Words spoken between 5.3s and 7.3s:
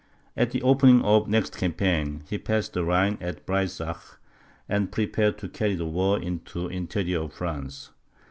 to carry the war into the interior